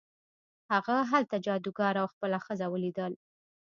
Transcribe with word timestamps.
هغه 0.71 0.95
هلته 1.11 1.35
جادوګر 1.45 1.93
او 2.01 2.07
خپله 2.13 2.37
ښځه 2.45 2.65
ولیدل. 2.69 3.13